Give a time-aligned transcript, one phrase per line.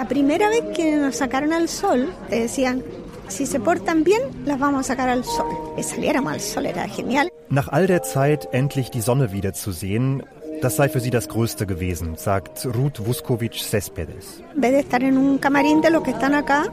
[0.00, 2.82] La primera vez que nos sacaron al sol, te decían,
[3.28, 5.46] si se portan bien, las vamos a sacar al sol.
[5.76, 7.30] Que saliéramos al sol era genial.
[7.50, 10.22] Nach all der Zeit endlich die Sonne wiederzusehen,
[10.62, 14.42] das sei für sie das Größte gewesen, sagt Ruth Vuskovic Céspedes.
[14.54, 16.64] En vez de estar en un camarín de los que están acá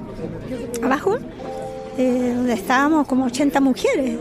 [0.81, 1.17] abajo,
[1.97, 4.19] eh, donde estábamos como 80 mujeres,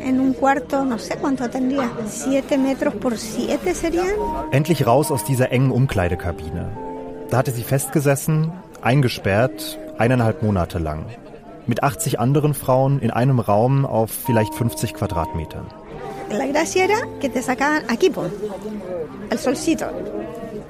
[0.00, 4.16] en un cuarto, no sé cuánto tendría, 7 metros por 7 serían.
[4.50, 6.83] Endlich raus aus dieser engen Umkleidekabine.
[7.30, 8.52] Da hatte sie festgesessen,
[8.82, 11.06] eingesperrt, eineinhalb Monate lang.
[11.66, 15.66] Mit 80 anderen Frauen in einem Raum auf vielleicht 50 Quadratmetern.
[16.30, 18.10] La gracia era que te sacaban aquí,
[19.30, 19.86] al solcito.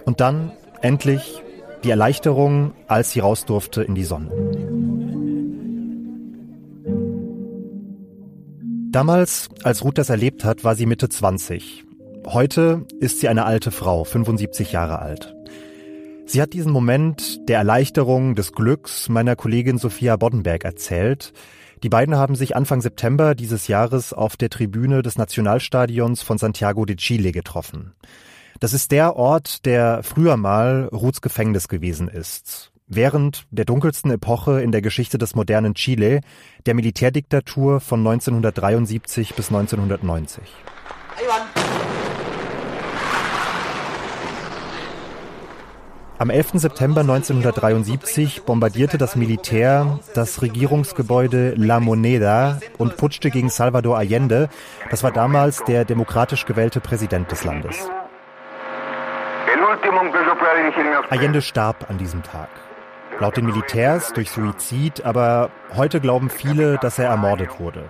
[0.04, 1.42] Und dann endlich
[1.84, 4.30] die Erleichterung, als sie raus durfte in die Sonne.
[8.90, 11.84] Damals, als Ruth das erlebt hat, war sie Mitte 20.
[12.26, 15.33] Heute ist sie eine alte Frau, 75 Jahre alt.
[16.26, 21.32] Sie hat diesen Moment der Erleichterung, des Glücks meiner Kollegin Sophia Boddenberg erzählt.
[21.82, 26.86] Die beiden haben sich Anfang September dieses Jahres auf der Tribüne des Nationalstadions von Santiago
[26.86, 27.92] de Chile getroffen.
[28.58, 32.72] Das ist der Ort, der früher mal Ruths Gefängnis gewesen ist.
[32.86, 36.20] Während der dunkelsten Epoche in der Geschichte des modernen Chile,
[36.64, 40.42] der Militärdiktatur von 1973 bis 1990.
[46.16, 46.52] Am 11.
[46.54, 54.48] September 1973 bombardierte das Militär das Regierungsgebäude La Moneda und putschte gegen Salvador Allende.
[54.90, 57.90] Das war damals der demokratisch gewählte Präsident des Landes.
[61.10, 62.48] Allende starb an diesem Tag.
[63.18, 67.84] Laut den Militärs durch Suizid, aber heute glauben viele, dass er ermordet wurde.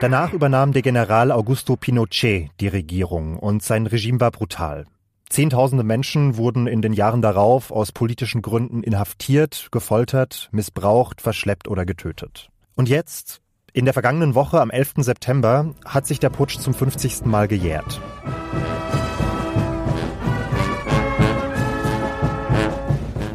[0.00, 4.84] Danach übernahm der General Augusto Pinochet die Regierung und sein Regime war brutal.
[5.28, 11.84] Zehntausende Menschen wurden in den Jahren darauf aus politischen Gründen inhaftiert, gefoltert, missbraucht, verschleppt oder
[11.84, 12.48] getötet.
[12.76, 13.40] Und jetzt,
[13.72, 14.94] in der vergangenen Woche am 11.
[14.98, 17.26] September, hat sich der Putsch zum 50.
[17.26, 18.00] Mal gejährt.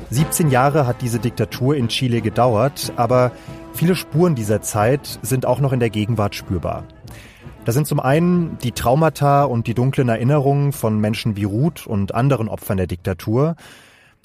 [0.09, 3.31] Siebzehn Jahre hat diese Diktatur in Chile gedauert, aber
[3.73, 6.85] viele Spuren dieser Zeit sind auch noch in der Gegenwart spürbar.
[7.63, 12.15] Da sind zum einen die Traumata und die dunklen Erinnerungen von Menschen wie Ruth und
[12.15, 13.55] anderen Opfern der Diktatur.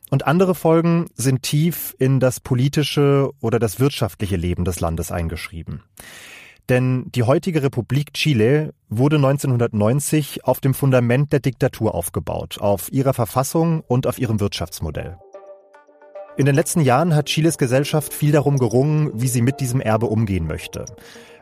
[0.08, 5.82] Und andere Folgen sind tief in das politische oder das wirtschaftliche Leben des Landes eingeschrieben.
[6.70, 13.12] Denn die heutige Republik Chile wurde 1990 auf dem Fundament der Diktatur aufgebaut, auf ihrer
[13.12, 15.18] Verfassung und auf ihrem Wirtschaftsmodell.
[16.38, 20.06] In den letzten Jahren hat Chiles Gesellschaft viel darum gerungen, wie sie mit diesem Erbe
[20.06, 20.84] umgehen möchte.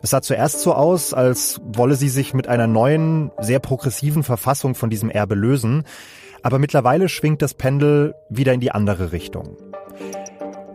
[0.03, 4.77] Es sah zuerst so aus, als wolle sie sich mit einer neuen, sehr progressiven Verfassung
[4.77, 5.83] von diesem Erbe lösen,
[6.45, 9.57] aber mittlerweile schwingt das Pendel wieder in die andere Richtung.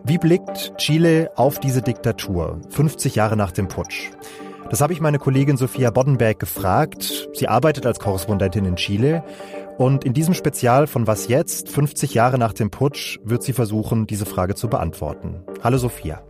[0.04, 4.10] Wie blickt Chile auf diese Diktatur, 50 Jahre nach dem Putsch?
[4.68, 7.28] Das habe ich meine Kollegin Sophia Boddenberg gefragt.
[7.32, 9.24] Sie arbeitet als Korrespondentin in Chile
[9.80, 14.06] und in diesem Spezial von Was jetzt, 50 Jahre nach dem Putsch, wird sie versuchen,
[14.06, 15.42] diese Frage zu beantworten.
[15.64, 16.22] Hallo Sophia.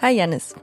[0.00, 0.54] Hi Janis.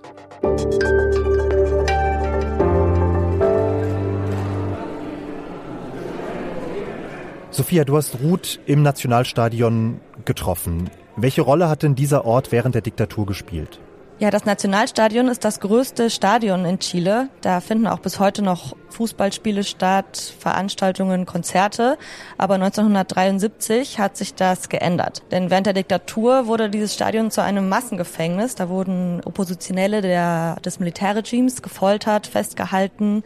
[7.52, 10.90] Sophia, du hast Ruth im Nationalstadion getroffen.
[11.16, 13.80] Welche Rolle hat denn dieser Ort während der Diktatur gespielt?
[14.24, 17.28] Ja, das Nationalstadion ist das größte Stadion in Chile.
[17.42, 21.98] Da finden auch bis heute noch Fußballspiele statt, Veranstaltungen, Konzerte.
[22.38, 25.24] Aber 1973 hat sich das geändert.
[25.32, 28.56] Denn während der Diktatur wurde dieses Stadion zu einem Massengefängnis.
[28.56, 33.24] Da wurden Oppositionelle der, des Militärregimes gefoltert, festgehalten.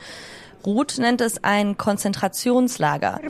[0.65, 3.21] Ruth nennt es ein Konzentrationslager.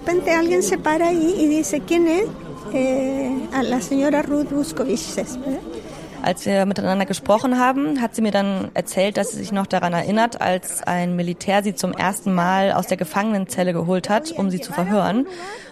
[6.28, 9.94] Als wir miteinander gesprochen haben, hat sie mir dann erzählt, dass sie sich noch daran
[9.94, 14.60] erinnert, als ein Militär sie zum ersten Mal aus der Gefangenenzelle geholt hat, um sie
[14.60, 15.26] zu verhören.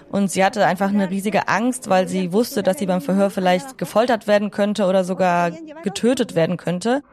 [0.09, 3.78] Und sie hatte einfach eine riesige Angst, weil sie wusste, dass sie beim Verhör vielleicht
[3.78, 5.52] gefoltert werden könnte oder sogar
[5.84, 7.03] getötet werden könnte,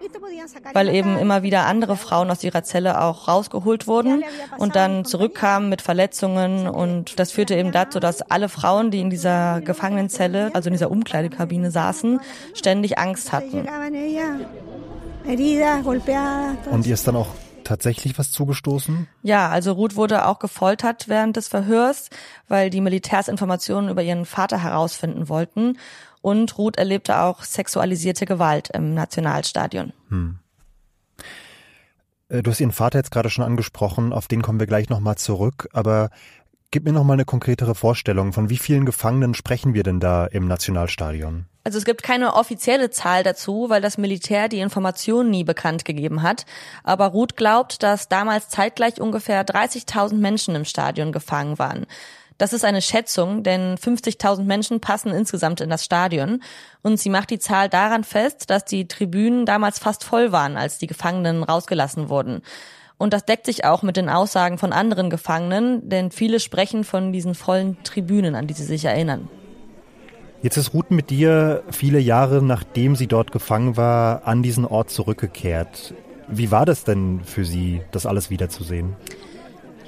[0.73, 4.23] weil eben immer wieder andere Frauen aus ihrer Zelle auch rausgeholt wurden
[4.59, 6.69] und dann zurückkamen mit Verletzungen.
[6.69, 10.91] Und das führte eben dazu, dass alle Frauen, die in dieser Gefangenenzelle, also in dieser
[10.91, 12.21] Umkleidekabine saßen,
[12.55, 13.67] ständig Angst hatten.
[16.71, 17.29] Und ihr ist dann auch
[17.65, 19.09] tatsächlich was zugestoßen?
[19.23, 22.11] Ja, also Ruth wurde auch gefoltert während des Verhörs,
[22.49, 25.79] weil die Militärs Informationen über ihren Vater herausfinden wollten.
[26.21, 29.93] Und Ruth erlebte auch sexualisierte Gewalt im Nationalstadion.
[30.09, 30.39] Hm.
[32.29, 35.17] Äh, du hast Ihren Vater jetzt gerade schon angesprochen, auf den kommen wir gleich nochmal
[35.17, 35.69] zurück.
[35.73, 36.11] Aber
[36.73, 38.33] Gib mir noch mal eine konkretere Vorstellung.
[38.33, 41.45] Von wie vielen Gefangenen sprechen wir denn da im Nationalstadion?
[41.65, 46.23] Also es gibt keine offizielle Zahl dazu, weil das Militär die Informationen nie bekannt gegeben
[46.23, 46.47] hat.
[46.83, 51.85] Aber Ruth glaubt, dass damals zeitgleich ungefähr 30.000 Menschen im Stadion gefangen waren.
[52.39, 56.43] Das ist eine Schätzung, denn 50.000 Menschen passen insgesamt in das Stadion.
[56.81, 60.79] Und sie macht die Zahl daran fest, dass die Tribünen damals fast voll waren, als
[60.79, 62.41] die Gefangenen rausgelassen wurden.
[63.03, 67.13] Und das deckt sich auch mit den Aussagen von anderen Gefangenen, denn viele sprechen von
[67.13, 69.29] diesen vollen Tribünen, an die sie sich erinnern.
[70.41, 74.91] Jetzt ist Ruth mit dir viele Jahre, nachdem sie dort gefangen war, an diesen Ort
[74.91, 75.95] zurückgekehrt.
[76.29, 78.95] Wie war das denn für sie, das alles wiederzusehen?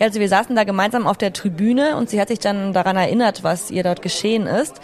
[0.01, 3.45] Also wir saßen da gemeinsam auf der Tribüne und sie hat sich dann daran erinnert,
[3.45, 4.81] was ihr dort geschehen ist.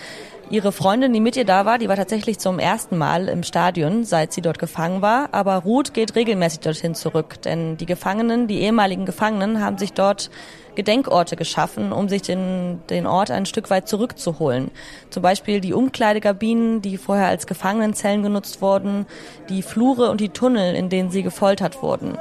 [0.51, 4.03] Ihre Freundin, die mit ihr da war, die war tatsächlich zum ersten Mal im Stadion,
[4.03, 5.29] seit sie dort gefangen war.
[5.31, 10.29] Aber Ruth geht regelmäßig dorthin zurück, denn die Gefangenen, die ehemaligen Gefangenen, haben sich dort
[10.75, 14.73] Gedenkorte geschaffen, um sich den, den Ort ein Stück weit zurückzuholen.
[15.11, 19.07] Zum Beispiel die Umkleidekabinen, die vorher als Gefangenenzellen genutzt wurden,
[19.49, 22.19] die Flure und die Tunnel, in denen sie gefoltert wurden.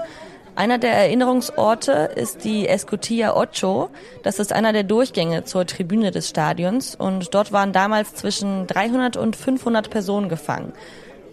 [0.59, 3.89] Einer der Erinnerungsorte ist die Escotilla Ocho.
[4.23, 9.15] Das ist einer der Durchgänge zur Tribüne des Stadions und dort waren damals zwischen 300
[9.15, 10.73] und 500 Personen gefangen.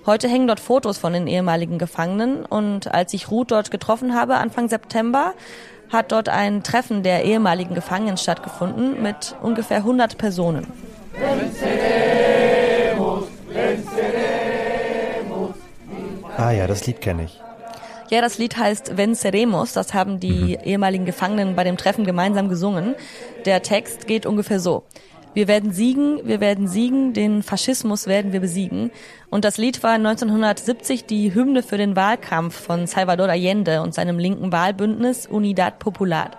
[0.06, 4.36] Heute hängen dort Fotos von den ehemaligen Gefangenen und als ich Ruth dort getroffen habe,
[4.36, 5.34] Anfang September,
[5.90, 10.68] hat dort ein Treffen der ehemaligen Gefangenen stattgefunden mit ungefähr 100 Personen.
[16.36, 17.40] Ah ja, das Lied kenne ich.
[18.08, 19.72] Ja, das Lied heißt Venceremos.
[19.72, 20.64] Das haben die mhm.
[20.64, 22.94] ehemaligen Gefangenen bei dem Treffen gemeinsam gesungen.
[23.44, 24.84] Der Text geht ungefähr so.
[25.34, 28.90] Wir werden siegen, wir werden siegen, den Faschismus werden wir besiegen.
[29.28, 34.18] Und das Lied war 1970 die Hymne für den Wahlkampf von Salvador Allende und seinem
[34.18, 36.30] linken Wahlbündnis Unidad Popular.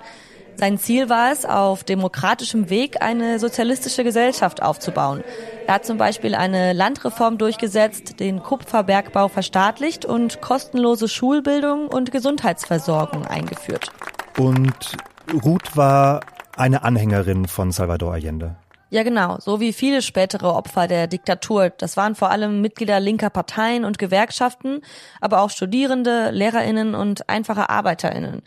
[0.59, 5.23] Sein Ziel war es, auf demokratischem Weg eine sozialistische Gesellschaft aufzubauen.
[5.67, 13.27] Er hat zum Beispiel eine Landreform durchgesetzt, den Kupferbergbau verstaatlicht und kostenlose Schulbildung und Gesundheitsversorgung
[13.27, 13.91] eingeführt.
[14.39, 14.97] Und
[15.43, 16.21] Ruth war
[16.55, 18.55] eine Anhängerin von Salvador Allende.
[18.89, 19.37] Ja, genau.
[19.39, 21.69] So wie viele spätere Opfer der Diktatur.
[21.69, 24.81] Das waren vor allem Mitglieder linker Parteien und Gewerkschaften,
[25.21, 28.41] aber auch Studierende, LehrerInnen und einfache ArbeiterInnen.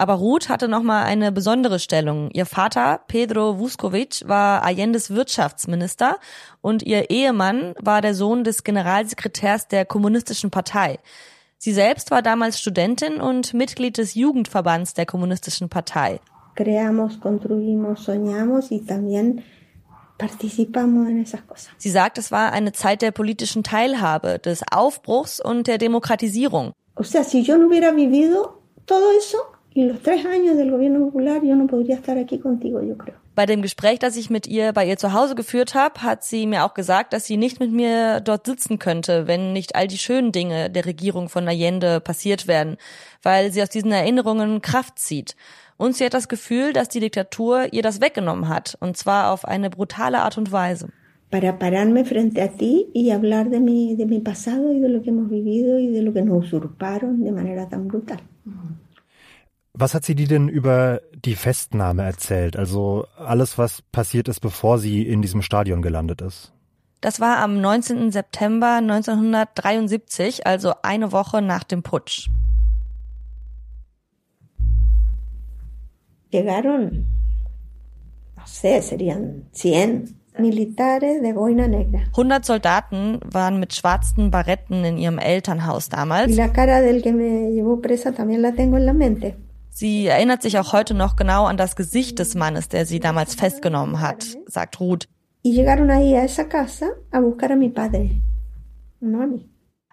[0.00, 2.30] Aber Ruth hatte nochmal eine besondere Stellung.
[2.32, 6.16] Ihr Vater, Pedro Vuskovic, war Allendes Wirtschaftsminister
[6.62, 11.00] und ihr Ehemann war der Sohn des Generalsekretärs der Kommunistischen Partei.
[11.58, 16.18] Sie selbst war damals Studentin und Mitglied des Jugendverbands der Kommunistischen Partei.
[16.54, 19.42] Creamos, construimos, soñamos y también
[20.16, 21.68] participamos en esas cosas.
[21.76, 26.72] Sie sagt, es war eine Zeit der politischen Teilhabe, des Aufbruchs und der Demokratisierung.
[26.94, 29.36] O sea, si yo no hubiera vivido todo eso,
[29.72, 33.14] y los tres años del gobierno popular, yo no podría estar aquí contigo, yo creo.
[33.36, 36.46] Bei dem Gespräch, das ich mit ihr bei ihr zu Hause geführt habe, hat sie
[36.46, 39.98] mir auch gesagt, dass sie nicht mit mir dort sitzen könnte, wenn nicht all die
[39.98, 42.76] schönen Dinge der Regierung von Allende passiert werden,
[43.22, 45.36] weil sie aus diesen Erinnerungen Kraft zieht.
[45.76, 49.46] Und sie hat das Gefühl, dass die Diktatur ihr das weggenommen hat, und zwar auf
[49.46, 50.88] eine brutale Art und Weise.
[51.30, 55.00] Para pararme frente a ti y hablar de mi, de mi pasado y de lo
[55.00, 58.18] que hemos vivido y de lo que nos usurparon de manera tan brutal.
[59.72, 62.56] Was hat sie dir denn über die Festnahme erzählt?
[62.56, 66.52] Also alles, was passiert ist, bevor sie in diesem Stadion gelandet ist?
[67.00, 68.10] Das war am 19.
[68.10, 72.28] September 1973, also eine Woche nach dem Putsch.
[76.30, 77.06] Llegaron,
[78.36, 82.00] no sé, serían 100 militares de boina negra.
[82.12, 86.30] 100 Soldaten waren mit schwarzen Baretten in ihrem Elternhaus damals.
[86.30, 89.36] Y la cara del que me llevó presa también la tengo en la mente.
[89.80, 93.34] Sie erinnert sich auch heute noch genau an das Gesicht des Mannes, der sie damals
[93.34, 95.08] festgenommen hat, sagt Ruth.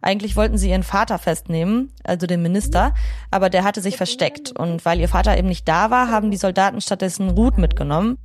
[0.02, 2.94] Eigentlich wollten sie ihren Vater festnehmen, also den Minister,
[3.32, 4.52] aber der hatte sich versteckt.
[4.52, 8.18] Und weil ihr Vater eben nicht da war, haben die Soldaten stattdessen Ruth mitgenommen.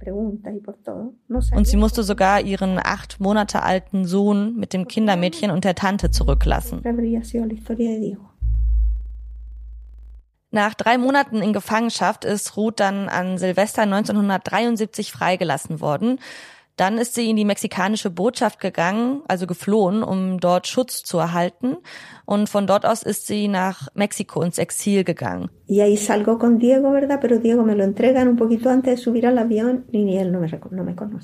[1.54, 6.10] Und sie musste sogar ihren acht Monate alten Sohn mit dem Kindermädchen und der Tante
[6.10, 6.82] zurücklassen.
[10.54, 16.20] Nach drei Monaten in Gefangenschaft ist Ruth dann an Silvester 1973 freigelassen worden.
[16.76, 21.76] Dann ist sie in die mexikanische Botschaft gegangen, also geflohen, um dort Schutz zu erhalten.
[22.24, 25.50] Und von dort aus ist sie nach Mexiko ins Exil gegangen.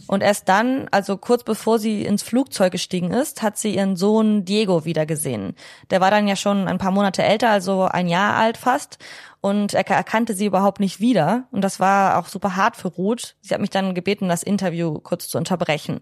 [0.07, 4.45] Und erst dann, also kurz bevor sie ins Flugzeug gestiegen ist, hat sie ihren Sohn
[4.45, 5.55] Diego wiedergesehen.
[5.91, 8.99] Der war dann ja schon ein paar Monate älter, also ein Jahr alt fast.
[9.41, 11.45] Und er erkannte sie überhaupt nicht wieder.
[11.51, 13.37] Und das war auch super hart für Ruth.
[13.41, 16.01] Sie hat mich dann gebeten, das Interview kurz zu unterbrechen.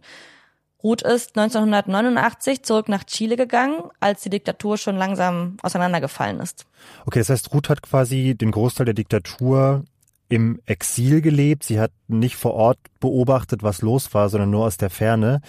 [0.82, 6.66] Ruth ist 1989 zurück nach Chile gegangen, als die Diktatur schon langsam auseinandergefallen ist.
[7.06, 9.84] Okay, das heißt, Ruth hat quasi den Großteil der Diktatur
[10.28, 11.64] im Exil gelebt.
[11.64, 15.40] Sie hat nicht vor Ort beobachtet, was los war, sondern nur aus der Ferne.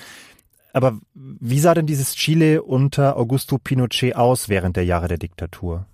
[0.74, 5.86] Aber wie sah denn dieses Chile unter Augusto Pinochet aus während der Jahre der Diktatur?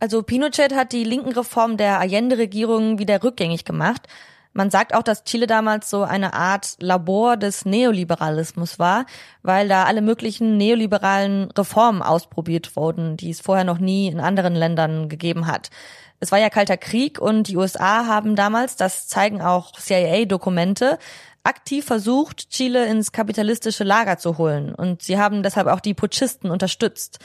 [0.00, 4.08] Also Pinochet hat die linken Reformen der Allende-Regierung wieder rückgängig gemacht.
[4.54, 9.04] Man sagt auch, dass Chile damals so eine Art Labor des Neoliberalismus war,
[9.42, 14.54] weil da alle möglichen neoliberalen Reformen ausprobiert wurden, die es vorher noch nie in anderen
[14.54, 15.70] Ländern gegeben hat.
[16.18, 20.98] Es war ja kalter Krieg und die USA haben damals, das zeigen auch CIA-Dokumente,
[21.44, 24.74] aktiv versucht, Chile ins kapitalistische Lager zu holen.
[24.74, 27.18] Und sie haben deshalb auch die Putschisten unterstützt.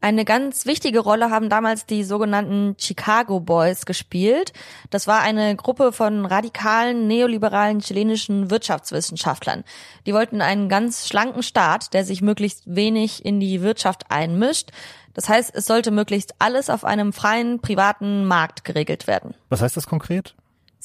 [0.00, 4.52] Eine ganz wichtige Rolle haben damals die sogenannten Chicago Boys gespielt.
[4.90, 9.64] Das war eine Gruppe von radikalen, neoliberalen chilenischen Wirtschaftswissenschaftlern.
[10.04, 14.70] Die wollten einen ganz schlanken Staat, der sich möglichst wenig in die Wirtschaft einmischt.
[15.14, 19.34] Das heißt, es sollte möglichst alles auf einem freien, privaten Markt geregelt werden.
[19.48, 20.34] Was heißt das konkret?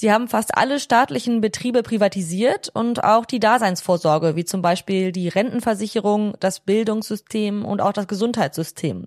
[0.01, 5.27] Sie haben fast alle staatlichen Betriebe privatisiert und auch die Daseinsvorsorge, wie zum Beispiel die
[5.27, 9.05] Rentenversicherung, das Bildungssystem und auch das Gesundheitssystem.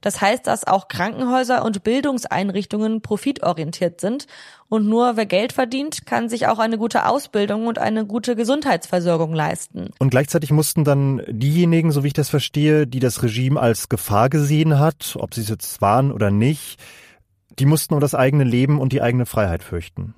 [0.00, 4.28] Das heißt, dass auch Krankenhäuser und Bildungseinrichtungen profitorientiert sind
[4.68, 9.34] und nur wer Geld verdient, kann sich auch eine gute Ausbildung und eine gute Gesundheitsversorgung
[9.34, 9.90] leisten.
[9.98, 14.28] Und gleichzeitig mussten dann diejenigen, so wie ich das verstehe, die das Regime als Gefahr
[14.28, 16.80] gesehen hat, ob sie es jetzt waren oder nicht,
[17.58, 20.14] die mussten um das eigene Leben und die eigene Freiheit fürchten.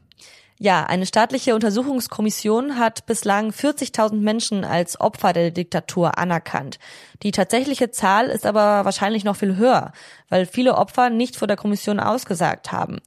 [0.63, 6.79] Ja, eine staatliche Untersuchungskommission hat bislang 40.000 Menschen als Opfer der Diktatur anerkannt.
[7.23, 9.93] Die tatsächliche Zahl ist aber wahrscheinlich noch viel höher,
[10.29, 12.99] weil viele Opfer nicht vor der Kommission ausgesagt haben.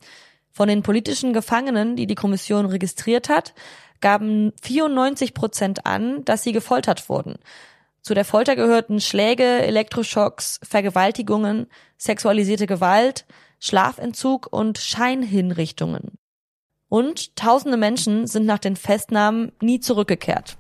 [0.52, 3.54] Von den politischen Gefangenen, die die Kommission registriert hat,
[4.02, 7.36] gaben 94 Prozent an, dass sie gefoltert wurden.
[8.02, 11.68] Zu der Folter gehörten Schläge, Elektroschocks, Vergewaltigungen,
[12.00, 13.28] sexualisierte Gewalt,
[13.60, 16.18] Schlafentzug und Scheinhinrichtungen.
[16.94, 20.58] Und tausende Menschen sind nach den Festnahmen nie zurückgekehrt.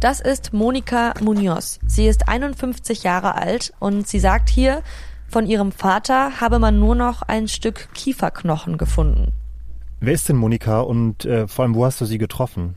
[0.00, 1.78] Das ist Monika Munoz.
[1.86, 4.82] Sie ist 51 Jahre alt und sie sagt hier,
[5.28, 9.30] von ihrem Vater habe man nur noch ein Stück Kieferknochen gefunden.
[10.00, 12.74] Wer ist denn Monika und äh, vor allem wo hast du sie getroffen?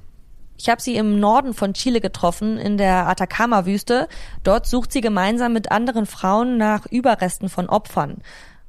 [0.62, 4.08] Ich habe sie im Norden von Chile getroffen, in der Atacama-Wüste.
[4.44, 8.20] Dort sucht sie gemeinsam mit anderen Frauen nach Überresten von Opfern.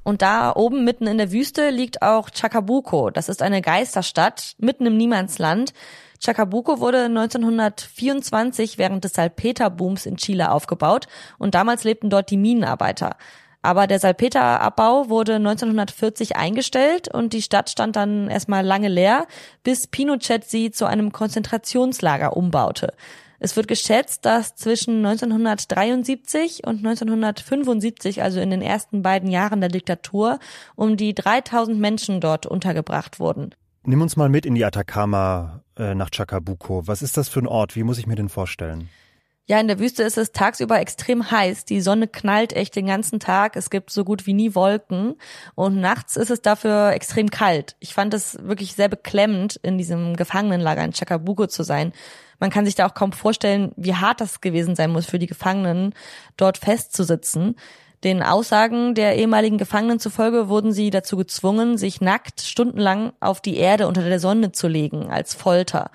[0.03, 3.11] Und da oben mitten in der Wüste liegt auch Chacabuco.
[3.11, 5.75] Das ist eine Geisterstadt mitten im Niemandsland.
[6.19, 11.09] Chacabuco wurde 1924 während des Salpeterbooms in Chile aufgebaut
[11.39, 13.17] und damals lebten dort die Minenarbeiter.
[13.63, 19.27] Aber der Salpeterabbau wurde 1940 eingestellt und die Stadt stand dann erstmal lange leer,
[19.63, 22.93] bis Pinochet sie zu einem Konzentrationslager umbaute.
[23.39, 29.69] Es wird geschätzt, dass zwischen 1973 und 1975, also in den ersten beiden Jahren der
[29.69, 30.39] Diktatur,
[30.77, 33.53] um die 3000 Menschen dort untergebracht wurden.
[33.85, 36.87] Nimm uns mal mit in die Atacama äh, nach Chacabuco.
[36.87, 37.75] Was ist das für ein Ort?
[37.75, 38.89] Wie muss ich mir den vorstellen?
[39.49, 41.65] Ja, in der Wüste ist es tagsüber extrem heiß.
[41.65, 43.57] Die Sonne knallt echt den ganzen Tag.
[43.57, 45.17] Es gibt so gut wie nie Wolken.
[45.57, 47.75] Und nachts ist es dafür extrem kalt.
[47.81, 51.93] Ich fand es wirklich sehr beklemmend, in diesem Gefangenenlager in Chacabuco zu sein.
[52.39, 55.27] Man kann sich da auch kaum vorstellen, wie hart das gewesen sein muss für die
[55.27, 55.93] Gefangenen,
[56.37, 57.57] dort festzusitzen.
[58.05, 63.57] Den Aussagen der ehemaligen Gefangenen zufolge wurden sie dazu gezwungen, sich nackt stundenlang auf die
[63.57, 65.91] Erde unter der Sonne zu legen, als Folter.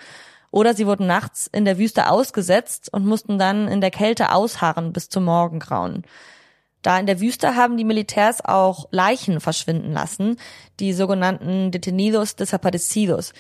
[0.58, 4.92] Oder sie wurden nachts in der Wüste ausgesetzt und mussten dann in der Kälte ausharren
[4.92, 6.02] bis zum Morgengrauen.
[6.82, 10.38] Da in der Wüste haben die Militärs auch Leichen verschwinden lassen,
[10.80, 13.34] die sogenannten Detenidos desaparecidos.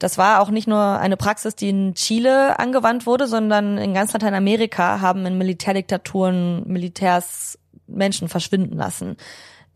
[0.00, 4.12] Das war auch nicht nur eine Praxis, die in Chile angewandt wurde, sondern in ganz
[4.12, 9.16] Lateinamerika haben in Militärdiktaturen Militärs Menschen verschwinden lassen.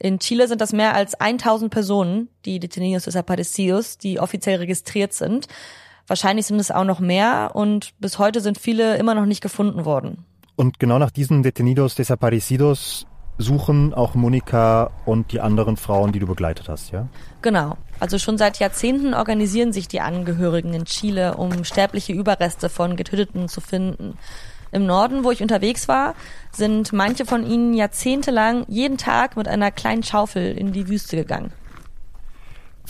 [0.00, 5.46] In Chile sind das mehr als 1000 Personen, die Detenidos desaparecidos, die offiziell registriert sind.
[6.06, 9.84] Wahrscheinlich sind es auch noch mehr und bis heute sind viele immer noch nicht gefunden
[9.84, 10.24] worden.
[10.56, 13.06] Und genau nach diesen Detenidos Desaparecidos
[13.38, 17.08] suchen auch Monika und die anderen Frauen, die du begleitet hast, ja?
[17.40, 17.76] Genau.
[17.98, 23.48] Also schon seit Jahrzehnten organisieren sich die Angehörigen in Chile, um sterbliche Überreste von Getöteten
[23.48, 24.18] zu finden.
[24.70, 26.14] Im Norden, wo ich unterwegs war,
[26.50, 31.52] sind manche von ihnen jahrzehntelang jeden Tag mit einer kleinen Schaufel in die Wüste gegangen.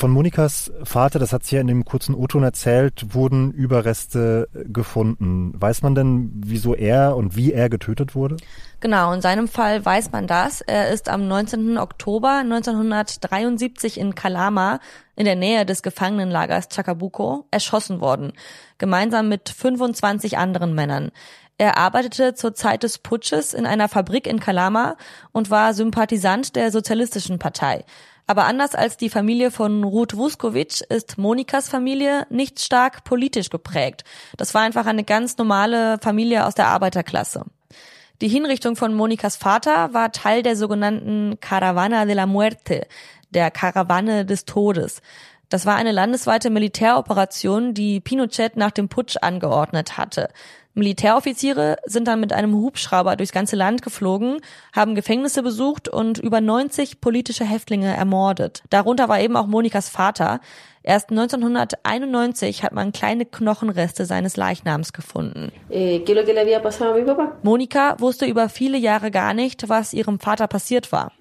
[0.02, 5.52] Von Monikas Vater, das hat sie ja in dem kurzen O-Ton erzählt, wurden Überreste gefunden.
[5.54, 8.36] Weiß man denn, wieso er und wie er getötet wurde?
[8.80, 10.60] Genau, in seinem Fall weiß man das.
[10.60, 11.78] Er ist am 19.
[11.78, 14.80] Oktober 1973 in Kalama,
[15.14, 18.32] in der Nähe des Gefangenenlagers Chacabuco, erschossen worden,
[18.78, 21.12] gemeinsam mit 25 anderen Männern.
[21.58, 24.96] Er arbeitete zur Zeit des Putsches in einer Fabrik in Kalama
[25.30, 27.84] und war Sympathisant der Sozialistischen Partei.
[28.26, 34.04] Aber anders als die Familie von Ruth Vuskovic ist Monikas Familie nicht stark politisch geprägt.
[34.36, 37.44] Das war einfach eine ganz normale Familie aus der Arbeiterklasse.
[38.20, 42.86] Die Hinrichtung von Monikas Vater war Teil der sogenannten Caravana de la Muerte,
[43.30, 45.02] der Karawanne des Todes.
[45.48, 50.28] Das war eine landesweite Militäroperation, die Pinochet nach dem Putsch angeordnet hatte.
[50.74, 54.38] Militäroffiziere sind dann mit einem Hubschrauber durchs ganze Land geflogen,
[54.72, 58.62] haben Gefängnisse besucht und über 90 politische Häftlinge ermordet.
[58.70, 60.40] Darunter war eben auch Monikas Vater.
[60.84, 65.52] Erst 1991 hat man kleine Knochenreste seines Leichnams gefunden.
[65.70, 66.00] Eh,
[67.42, 71.12] Monika wusste über viele Jahre gar nicht, was ihrem Vater passiert war.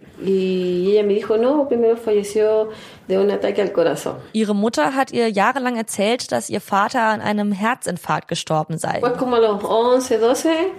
[4.34, 9.02] Ihre Mutter hat ihr jahrelang erzählt, dass ihr Vater an einem Herzinfarkt gestorben sei.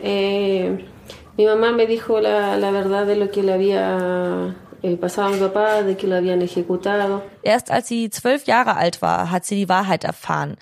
[0.02, 0.70] Eh,
[1.36, 4.54] mi mamá me dijo la, la verdad de lo que le había
[7.42, 10.56] Erst als sie zwölf Jahre alt war, hat sie die Wahrheit erfahren.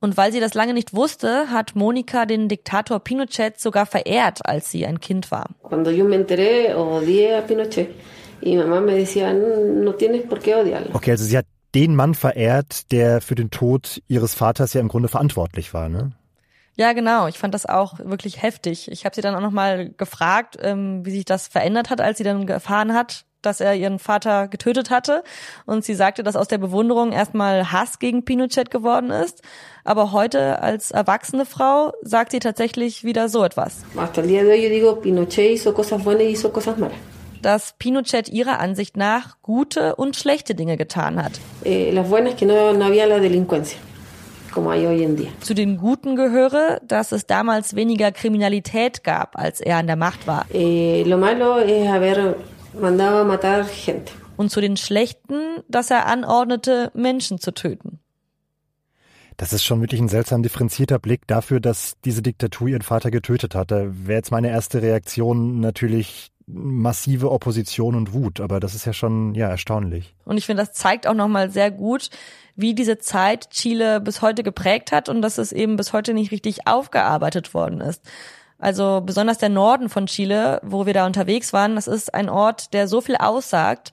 [0.00, 4.70] Und weil sie das lange nicht wusste, hat Monika den Diktator Pinochet sogar verehrt, als
[4.70, 5.46] sie ein Kind war.
[5.62, 7.88] Cuando yo me enteré, odié a Pinochet.
[8.42, 10.94] Y mamá me decía, no tienes por qué odiarlo.
[10.94, 14.88] Okay, also sie hat den Mann verehrt, der für den Tod ihres Vaters ja im
[14.88, 16.12] Grunde verantwortlich war, ne?
[16.76, 17.28] Ja, genau.
[17.28, 18.90] Ich fand das auch wirklich heftig.
[18.90, 22.24] Ich habe sie dann auch nochmal gefragt, ähm, wie sich das verändert hat, als sie
[22.24, 25.22] dann erfahren hat, dass er ihren Vater getötet hatte.
[25.66, 29.42] Und sie sagte, dass aus der Bewunderung erstmal Hass gegen Pinochet geworden ist.
[29.84, 33.84] Aber heute als erwachsene Frau sagt sie tatsächlich wieder so etwas.
[37.42, 41.32] Dass Pinochet ihrer Ansicht nach gute und schlechte Dinge getan hat.
[41.64, 41.90] Eh,
[45.40, 50.26] Zu den Guten gehöre, dass es damals weniger Kriminalität gab, als er an der Macht
[50.28, 50.46] war.
[52.80, 54.12] Mandaba matar gente.
[54.36, 58.00] Und zu den Schlechten, dass er anordnete, Menschen zu töten.
[59.36, 63.54] Das ist schon wirklich ein seltsam differenzierter Blick dafür, dass diese Diktatur ihren Vater getötet
[63.54, 63.70] hat.
[63.70, 68.92] Da wäre jetzt meine erste Reaktion natürlich massive Opposition und Wut, aber das ist ja
[68.92, 70.14] schon ja erstaunlich.
[70.24, 72.10] Und ich finde, das zeigt auch nochmal sehr gut,
[72.54, 76.30] wie diese Zeit Chile bis heute geprägt hat und dass es eben bis heute nicht
[76.32, 78.02] richtig aufgearbeitet worden ist.
[78.64, 82.72] Also besonders der Norden von Chile, wo wir da unterwegs waren, das ist ein Ort,
[82.72, 83.92] der so viel aussagt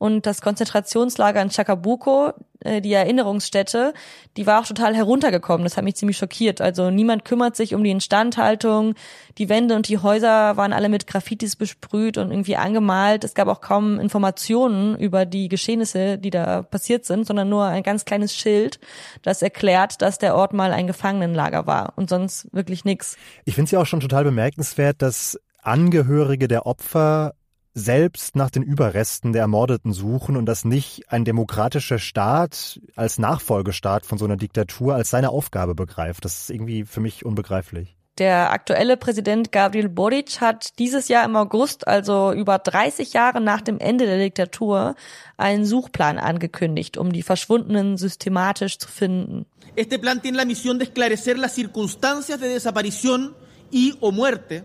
[0.00, 3.92] und das Konzentrationslager in Chacabuco, äh, die Erinnerungsstätte,
[4.38, 5.62] die war auch total heruntergekommen.
[5.64, 6.62] Das hat mich ziemlich schockiert.
[6.62, 8.94] Also niemand kümmert sich um die Instandhaltung.
[9.36, 13.24] Die Wände und die Häuser waren alle mit Graffitis besprüht und irgendwie angemalt.
[13.24, 17.82] Es gab auch kaum Informationen über die Geschehnisse, die da passiert sind, sondern nur ein
[17.82, 18.80] ganz kleines Schild,
[19.20, 23.18] das erklärt, dass der Ort mal ein Gefangenenlager war und sonst wirklich nichts.
[23.44, 27.34] Ich finde es ja auch schon total bemerkenswert, dass Angehörige der Opfer
[27.74, 34.04] selbst nach den Überresten der Ermordeten suchen und dass nicht ein demokratischer Staat als Nachfolgestaat
[34.04, 36.24] von so einer Diktatur als seine Aufgabe begreift.
[36.24, 37.96] Das ist irgendwie für mich unbegreiflich.
[38.18, 43.62] Der aktuelle Präsident Gabriel Boric hat dieses Jahr im August, also über 30 Jahre nach
[43.62, 44.94] dem Ende der Diktatur,
[45.38, 49.46] einen Suchplan angekündigt, um die Verschwundenen systematisch zu finden.
[49.74, 53.34] Este plan tiene la misión de esclarecer las circunstancias de desaparición
[53.70, 54.64] y o muerte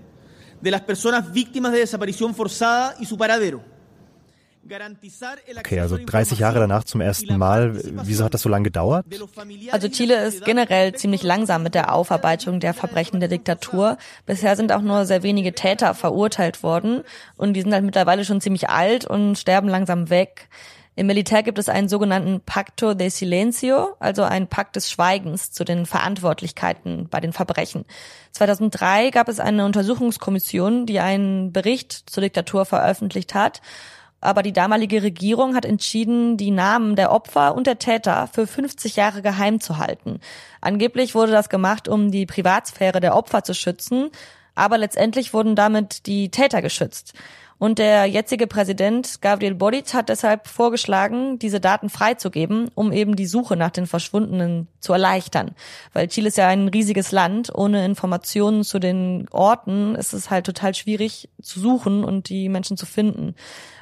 [0.66, 3.62] de las personas víctimas de desaparición forzada y su paradero.
[5.60, 7.80] Okay, also 30 Jahre danach zum ersten Mal.
[8.04, 9.06] Wieso hat das so lange gedauert?
[9.72, 14.00] Also Chile ist generell ziemlich langsam mit der Aufarbeitung der Verbrechen der Diktatur.
[14.26, 17.04] Bisher sind auch nur sehr wenige Täter verurteilt worden
[17.38, 20.50] und die sind halt mittlerweile schon ziemlich alt und sterben langsam weg.
[20.98, 25.66] Im Militär gibt es einen sogenannten Pacto de Silencio, also ein Pakt des Schweigens zu
[25.66, 27.84] den Verantwortlichkeiten bei den Verbrechen.
[28.32, 33.62] 2003 gab es eine Untersuchungskommission, die einen Bericht zur Diktatur veröffentlicht hat.
[34.22, 38.96] Aber die damalige Regierung hat entschieden, die Namen der Opfer und der Täter für 50
[38.96, 40.22] Jahre geheim zu halten.
[40.62, 44.10] Angeblich wurde das gemacht, um die Privatsphäre der Opfer zu schützen,
[44.56, 47.14] aber letztendlich wurden damit die Täter geschützt.
[47.58, 53.28] Und der jetzige Präsident Gabriel Boric hat deshalb vorgeschlagen, diese Daten freizugeben, um eben die
[53.28, 55.52] Suche nach den Verschwundenen zu erleichtern.
[55.94, 57.56] Weil Chile ist ja ein riesiges Land.
[57.56, 62.76] Ohne Informationen zu den Orten ist es halt total schwierig zu suchen und die Menschen
[62.76, 63.36] zu finden.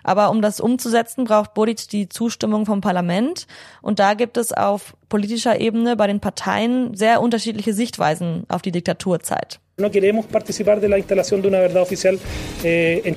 [0.04, 3.48] Aber um das umzusetzen, braucht Boric die Zustimmung vom Parlament.
[3.82, 8.72] Und da gibt es auf politischer Ebene bei den Parteien sehr unterschiedliche Sichtweisen auf die
[8.72, 9.60] Diktaturzeit.
[12.64, 13.16] Eh,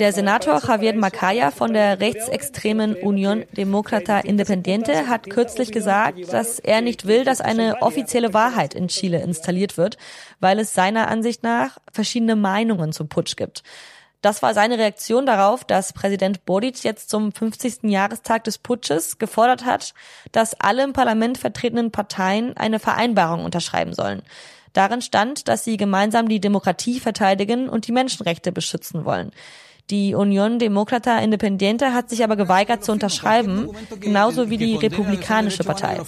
[0.00, 6.80] der Senator Javier Macaya von der rechtsextremen Unión Demócrata Independiente hat kürzlich gesagt, dass er
[6.80, 9.96] nicht will, dass eine offizielle Wahrheit in Chile installiert wird,
[10.40, 13.62] weil es seiner Ansicht nach verschiedene Meinungen zum Putsch gibt.
[14.22, 17.84] Das war seine Reaktion darauf, dass Präsident Boric jetzt zum 50.
[17.84, 19.94] Jahrestag des Putsches gefordert hat,
[20.32, 24.22] dass alle im Parlament vertretenen Parteien eine Vereinbarung unterschreiben sollen.
[24.76, 29.30] Darin stand, dass sie gemeinsam die Demokratie verteidigen und die Menschenrechte beschützen wollen.
[29.90, 33.68] Die Unión Demócrata Independiente hat sich aber geweigert zu unterschreiben,
[34.00, 36.00] genauso wie die Republikanische Partei.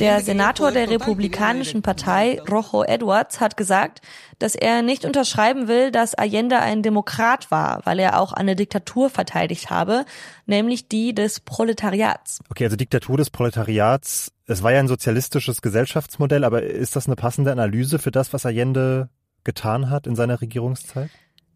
[0.00, 4.00] Der Senator der Republikanischen Partei, Rojo Edwards, hat gesagt,
[4.40, 9.10] dass er nicht unterschreiben will, dass Allende ein Demokrat war, weil er auch eine Diktatur
[9.10, 10.04] verteidigt habe,
[10.46, 12.40] nämlich die des Proletariats.
[12.50, 17.16] Okay, also Diktatur des Proletariats es war ja ein sozialistisches Gesellschaftsmodell, aber ist das eine
[17.16, 19.10] passende Analyse für das, was Allende
[19.48, 21.08] getan hat in seiner Regierungszeit?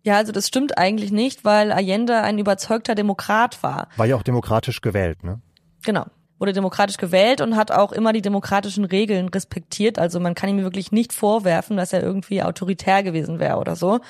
[0.03, 3.89] Ja, also das stimmt eigentlich nicht, weil Allende ein überzeugter Demokrat war.
[3.99, 5.41] War ja auch demokratisch gewählt, ne?
[5.85, 6.07] Genau.
[6.39, 9.99] Wurde demokratisch gewählt und hat auch immer die demokratischen Regeln respektiert.
[9.99, 14.01] Also man kann ihm wirklich nicht vorwerfen, dass er irgendwie autoritär gewesen wäre oder so.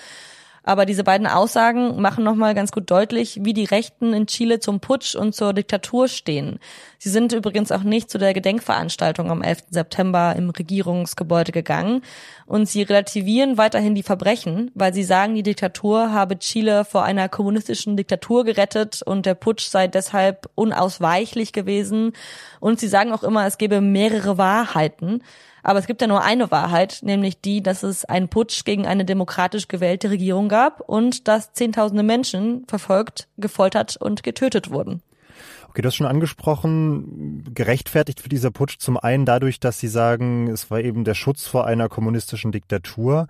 [0.65, 4.79] Aber diese beiden Aussagen machen nochmal ganz gut deutlich, wie die Rechten in Chile zum
[4.81, 6.61] Putsch und zur Diktatur stehen.
[6.99, 9.65] Sie sind übrigens auch nicht zu der Gedenkveranstaltung am 11.
[9.71, 12.03] September im Regierungsgebäude gegangen.
[12.47, 17.29] Und sie relativieren weiterhin die Verbrechen, weil sie sagen, die Diktatur habe Chile vor einer
[17.29, 22.13] kommunistischen Diktatur gerettet und der Putsch sei deshalb unausweichlich gewesen.
[22.61, 25.23] Und sie sagen auch immer, es gebe mehrere Wahrheiten.
[25.63, 29.05] Aber es gibt ja nur eine Wahrheit, nämlich die, dass es einen Putsch gegen eine
[29.05, 35.03] demokratisch gewählte Regierung gab und dass Zehntausende Menschen verfolgt, gefoltert und getötet wurden.
[35.69, 40.49] Okay, du hast schon angesprochen, gerechtfertigt für dieser Putsch zum einen dadurch, dass sie sagen,
[40.49, 43.27] es war eben der Schutz vor einer kommunistischen Diktatur.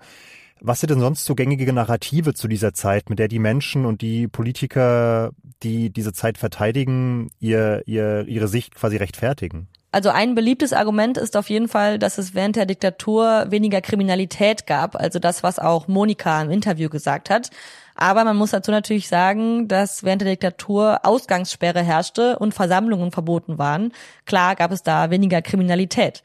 [0.59, 4.01] Was sind denn sonst so gängige Narrative zu dieser Zeit, mit der die Menschen und
[4.01, 9.67] die Politiker, die diese Zeit verteidigen, ihr, ihr, ihre Sicht quasi rechtfertigen?
[9.93, 14.65] Also ein beliebtes Argument ist auf jeden Fall, dass es während der Diktatur weniger Kriminalität
[14.65, 17.51] gab, also das, was auch Monika im Interview gesagt hat.
[17.93, 23.59] Aber man muss dazu natürlich sagen, dass während der Diktatur Ausgangssperre herrschte und Versammlungen verboten
[23.59, 23.91] waren.
[24.25, 26.23] Klar gab es da weniger Kriminalität.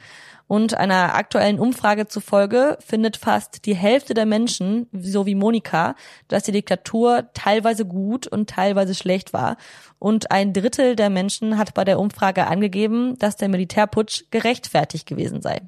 [0.49, 5.95] Und einer aktuellen Umfrage zufolge findet fast die Hälfte der Menschen, so wie Monika,
[6.27, 9.59] dass die Diktatur teilweise gut und teilweise schlecht war.
[9.99, 15.43] Und ein Drittel der Menschen hat bei der Umfrage angegeben, dass der Militärputsch gerechtfertigt gewesen
[15.43, 15.61] sei.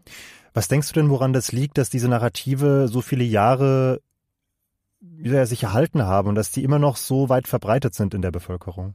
[0.54, 4.00] Was denkst du denn, woran das liegt, dass diese Narrative so viele Jahre
[5.00, 8.94] sich erhalten haben und dass die immer noch so weit verbreitet sind in der Bevölkerung?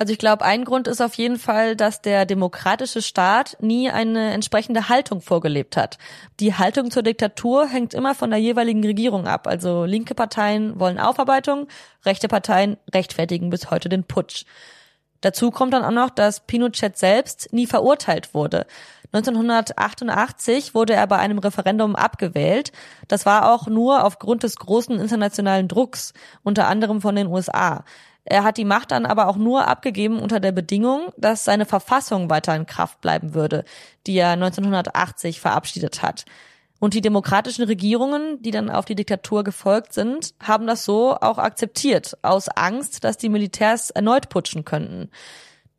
[0.00, 4.32] Also ich glaube, ein Grund ist auf jeden Fall, dass der demokratische Staat nie eine
[4.32, 5.98] entsprechende Haltung vorgelebt hat.
[6.40, 9.46] Die Haltung zur Diktatur hängt immer von der jeweiligen Regierung ab.
[9.46, 11.68] Also linke Parteien wollen Aufarbeitung,
[12.06, 14.46] rechte Parteien rechtfertigen bis heute den Putsch.
[15.20, 18.64] Dazu kommt dann auch noch, dass Pinochet selbst nie verurteilt wurde.
[19.12, 22.72] 1988 wurde er bei einem Referendum abgewählt.
[23.08, 27.84] Das war auch nur aufgrund des großen internationalen Drucks, unter anderem von den USA.
[28.24, 32.30] Er hat die Macht dann aber auch nur abgegeben unter der Bedingung, dass seine Verfassung
[32.30, 33.64] weiter in Kraft bleiben würde,
[34.06, 36.24] die er 1980 verabschiedet hat.
[36.78, 41.38] Und die demokratischen Regierungen, die dann auf die Diktatur gefolgt sind, haben das so auch
[41.38, 45.10] akzeptiert, aus Angst, dass die Militärs erneut putschen könnten.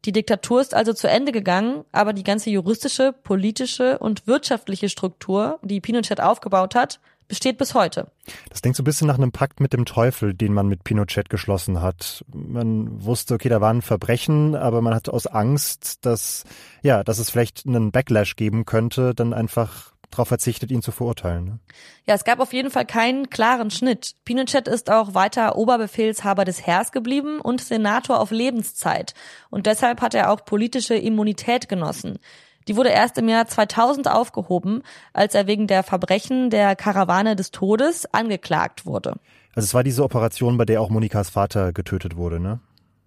[0.06, 5.60] Die Diktatur ist also zu Ende gegangen, aber die ganze juristische, politische und wirtschaftliche Struktur,
[5.64, 7.00] die Pinochet aufgebaut hat,
[7.32, 8.12] besteht bis heute.
[8.50, 11.30] Das klingt so ein bisschen nach einem Pakt mit dem Teufel, den man mit Pinochet
[11.30, 12.26] geschlossen hat.
[12.34, 16.44] Man wusste, okay, da war ein Verbrechen, aber man hat aus Angst, dass,
[16.84, 21.46] ja, dass es vielleicht einen Backlash geben könnte, dann einfach darauf verzichtet, ihn zu verurteilen.
[21.46, 21.60] Ne?
[22.06, 24.16] Ja, es gab auf jeden Fall keinen klaren Schnitt.
[24.26, 29.14] Pinochet ist auch weiter Oberbefehlshaber des Heers geblieben und Senator auf Lebenszeit.
[29.50, 32.20] Und deshalb hat er auch politische Immunität genossen.
[32.68, 37.52] Die wurde erst im Jahr 2000 aufgehoben, als er wegen der Verbrechen der Karawane des
[37.52, 39.16] Todes angeklagt wurde.
[39.56, 42.60] Also es war diese Operation, bei der auch Monikas Vater getötet wurde, ne?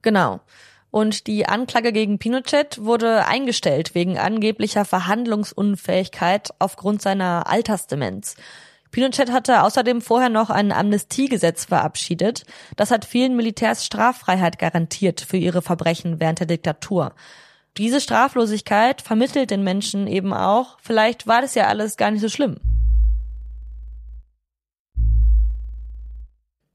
[0.02, 0.40] Genau.
[0.90, 8.36] Und die Anklage gegen Pinochet wurde eingestellt wegen angeblicher Verhandlungsunfähigkeit aufgrund seiner Altersdemenz.
[8.92, 12.44] Pinochet hatte außerdem vorher noch ein Amnestiegesetz verabschiedet.
[12.76, 17.12] Das hat vielen Militärs Straffreiheit garantiert für ihre Verbrechen während der Diktatur.
[17.76, 22.28] Diese Straflosigkeit vermittelt den Menschen eben auch, vielleicht war das ja alles gar nicht so
[22.28, 22.56] schlimm.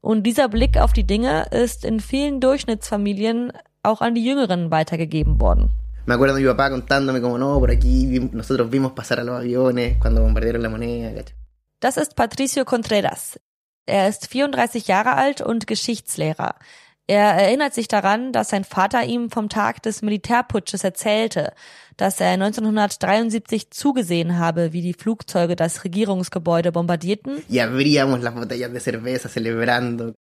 [0.02, 5.40] Und dieser Blick auf die Dinge ist in vielen Durchschnittsfamilien auch an die Jüngeren weitergegeben
[5.40, 5.70] worden.
[6.06, 9.38] Me acuerdo de mi papá contándome como no, por aquí nosotros vimos pasar a los
[9.40, 11.22] aviones cuando bombardearon la moneda.
[11.80, 13.38] Das ist Patricio Contreras.
[13.86, 16.56] Er ist 34 Jahre alt und Geschichtslehrer.
[17.10, 21.52] Er erinnert sich daran, dass sein Vater ihm vom Tag des Militärputsches erzählte,
[21.96, 27.42] dass er 1973 zugesehen habe, wie die Flugzeuge das Regierungsgebäude bombardierten.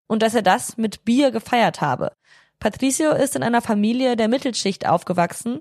[0.09, 2.11] Und dass er das mit Bier gefeiert habe.
[2.59, 5.61] Patricio ist in einer Familie der Mittelschicht aufgewachsen.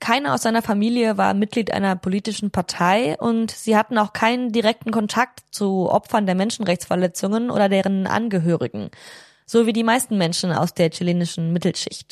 [0.00, 4.90] Keiner aus seiner Familie war Mitglied einer politischen Partei und sie hatten auch keinen direkten
[4.90, 8.90] Kontakt zu Opfern der Menschenrechtsverletzungen oder deren Angehörigen
[9.50, 12.06] so wie die meisten Menschen aus der chilenischen Mittelschicht.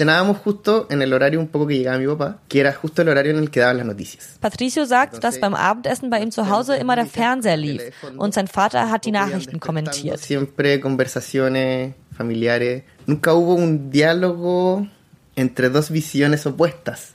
[0.45, 3.31] justo en el horario un poco que llegaba mi papá, que era justo el horario
[3.31, 4.39] en el que daban las noticias.
[4.41, 7.83] Patricio sagt, dass beim Abendessen bei ihm zu Hause immer der Fernseher lief
[8.17, 10.19] und sein Vater hat die Nachrichten kommentiert.
[10.19, 12.83] Siempre conversaciones familiares.
[13.07, 14.89] Nunca hubo un diálogo
[15.37, 17.15] entre dos visiones opuestas.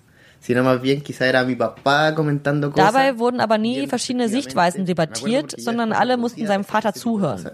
[2.75, 7.51] Dabei wurden aber nie verschiedene Sichtweisen debattiert, sondern alle mussten seinem Vater zuhören.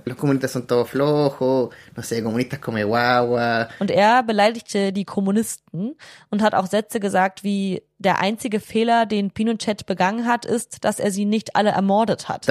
[3.79, 5.95] Und er beleidigte die Kommunisten
[6.31, 10.99] und hat auch Sätze gesagt wie der einzige Fehler, den Pinochet begangen hat, ist, dass
[10.99, 12.45] er sie nicht alle ermordet hat.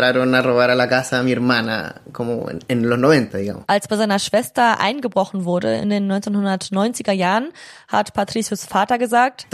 [3.67, 7.49] Als bei seiner Schwester eingebrochen wurde in den 1990er Jahren,
[7.89, 9.47] hat Patricios Vater gesagt,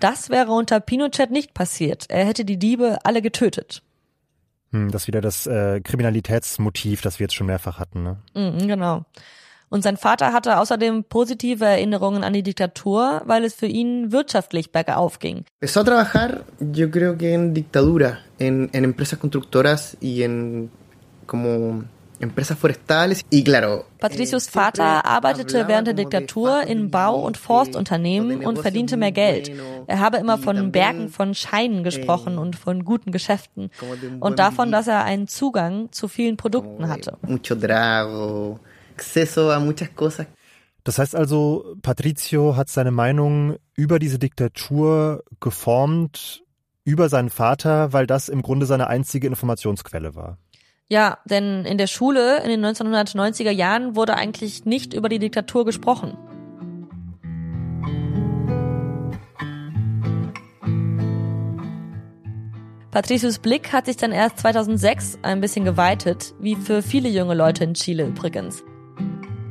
[0.00, 2.06] das wäre unter Pinochet nicht passiert.
[2.08, 3.82] Er hätte die Diebe alle getötet.
[4.70, 8.02] Hm, das ist wieder das äh, Kriminalitätsmotiv, das wir jetzt schon mehrfach hatten.
[8.02, 8.16] Ne?
[8.34, 9.04] Mhm, genau.
[9.70, 14.72] Und sein Vater hatte außerdem positive Erinnerungen an die Diktatur, weil es für ihn wirtschaftlich
[14.72, 15.44] bergauf ging.
[15.60, 20.70] Empezó a trabajar, yo creo que en dictadura, en, en empresas constructoras y en
[21.26, 21.84] como
[22.20, 23.86] empresas forestales y claro.
[23.98, 29.50] Patricios Vater arbeitete während der Diktatur in Bau- und Forstunternehmen und verdiente mehr Geld.
[29.86, 33.70] Er habe immer von Bergen von Scheinen gesprochen und von guten Geschäften
[34.20, 37.16] und davon, dass er einen Zugang zu vielen Produkten hatte.
[37.22, 38.58] Mucho trago,
[38.94, 40.26] acceso a muchas cosas.
[40.84, 46.42] Das heißt also, Patricio hat seine Meinung über diese Diktatur geformt,
[46.84, 50.38] über seinen Vater, weil das im Grunde seine einzige Informationsquelle war.
[50.88, 55.64] Ja, denn in der Schule in den 1990er Jahren wurde eigentlich nicht über die Diktatur
[55.64, 56.18] gesprochen.
[62.90, 67.64] Patricios Blick hat sich dann erst 2006 ein bisschen geweitet, wie für viele junge Leute
[67.64, 68.62] in Chile übrigens.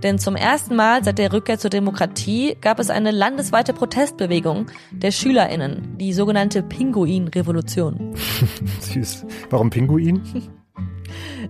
[0.03, 5.11] Denn zum ersten Mal seit der Rückkehr zur Demokratie gab es eine landesweite Protestbewegung der
[5.11, 8.13] SchülerInnen, die sogenannte Pinguin-Revolution.
[8.81, 9.25] Süß.
[9.49, 10.21] Warum Pinguin?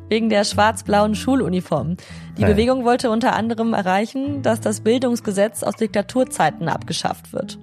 [0.07, 1.97] Wegen der schwarz-blauen Schuluniform.
[2.37, 2.47] Die ja.
[2.47, 7.57] Bewegung wollte unter anderem erreichen, dass das Bildungsgesetz aus Diktaturzeiten abgeschafft wird.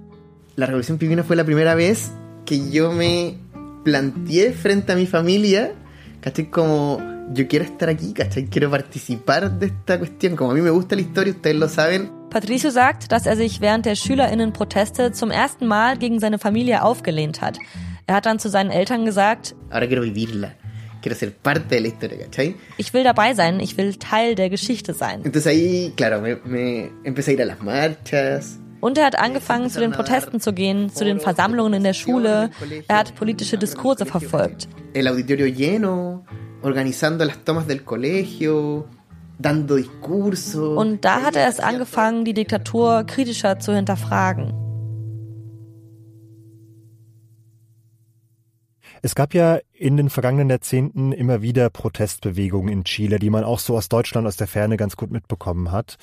[0.57, 2.11] La Revolución Pinguina fue la primera vez
[2.45, 3.37] que yo me
[3.85, 5.71] planteé frente a mi familia,
[6.19, 6.51] ¿cachai?
[6.51, 6.99] Como
[7.33, 8.45] yo quiero estar aquí, ¿cachai?
[8.45, 10.35] Quiero participar de esta cuestión.
[10.35, 12.11] Como a mí me gusta la historia, ustedes lo saben.
[12.29, 17.41] Patricio sagt, dass er sich während der SchülerInnen-Proteste zum ersten Mal gegen seine Familie aufgelehnt
[17.41, 17.57] hat.
[18.07, 20.53] Er hat dann zu seinen Eltern gesagt, Ahora quiero vivirla.
[21.01, 22.55] Quiero ser parte de la historia, ¿cachai?
[22.77, 25.21] Ich will dabei sein, ich will Teil der Geschichte sein.
[25.23, 28.59] Entonces ahí, claro, me, me empecé a ir a las marchas.
[28.81, 32.49] Und er hat angefangen, zu den Protesten zu gehen, zu den Versammlungen in der Schule.
[32.87, 34.67] Er hat politische Diskurse verfolgt.
[34.93, 36.25] El auditorio lleno,
[36.61, 38.87] organizando las tomas del colegio,
[39.39, 40.77] dando discursos.
[40.77, 44.53] Und da hat er es angefangen, die Diktatur kritischer zu hinterfragen.
[49.03, 53.57] Es gab ja in den vergangenen Jahrzehnten immer wieder Protestbewegungen in Chile, die man auch
[53.57, 55.97] so aus Deutschland aus der Ferne ganz gut mitbekommen hat.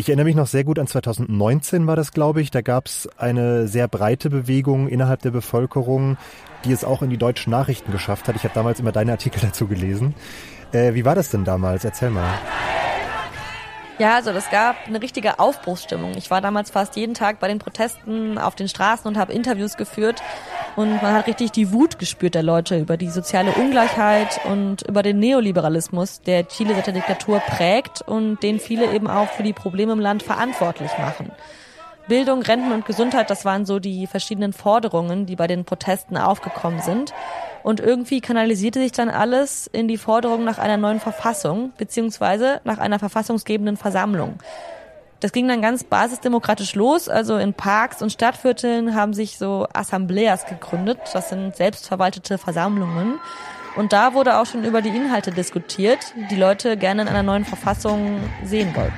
[0.00, 2.50] Ich erinnere mich noch sehr gut an 2019 war das, glaube ich.
[2.50, 6.16] Da gab es eine sehr breite Bewegung innerhalb der Bevölkerung,
[6.64, 8.34] die es auch in die deutschen Nachrichten geschafft hat.
[8.34, 10.14] Ich habe damals immer deine Artikel dazu gelesen.
[10.72, 11.84] Äh, wie war das denn damals?
[11.84, 12.32] Erzähl mal.
[13.98, 16.12] Ja, also das gab eine richtige Aufbruchsstimmung.
[16.16, 19.76] Ich war damals fast jeden Tag bei den Protesten auf den Straßen und habe Interviews
[19.76, 20.22] geführt
[20.76, 25.02] und man hat richtig die Wut gespürt der Leute über die soziale Ungleichheit und über
[25.02, 29.52] den Neoliberalismus, der Chile seit der Diktatur prägt und den viele eben auch für die
[29.52, 31.30] Probleme im Land verantwortlich machen.
[32.08, 36.80] Bildung, Renten und Gesundheit, das waren so die verschiedenen Forderungen, die bei den Protesten aufgekommen
[36.80, 37.14] sind.
[37.62, 42.78] Und irgendwie kanalisierte sich dann alles in die Forderung nach einer neuen Verfassung, beziehungsweise nach
[42.78, 44.38] einer verfassungsgebenden Versammlung.
[45.20, 47.10] Das ging dann ganz basisdemokratisch los.
[47.10, 50.98] Also in Parks und Stadtvierteln haben sich so Assembleas gegründet.
[51.12, 53.20] Das sind selbstverwaltete Versammlungen.
[53.76, 55.98] Und da wurde auch schon über die Inhalte diskutiert,
[56.30, 58.94] die Leute gerne in einer neuen Verfassung sehen wollten.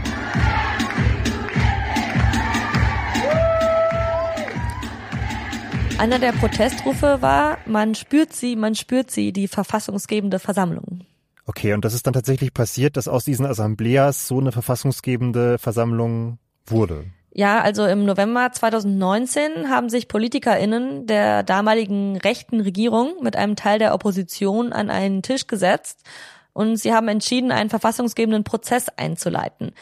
[5.98, 11.04] Einer der Protestrufe war, man spürt sie, man spürt sie, die verfassungsgebende Versammlung.
[11.46, 16.38] Okay, und das ist dann tatsächlich passiert, dass aus diesen Assembleas so eine verfassungsgebende Versammlung
[16.66, 17.06] wurde.
[17.34, 23.78] Ja, also im November 2019 haben sich PolitikerInnen der damaligen rechten Regierung mit einem Teil
[23.78, 26.00] der Opposition an einen Tisch gesetzt
[26.52, 29.72] und sie haben entschieden, einen verfassungsgebenden Prozess einzuleiten.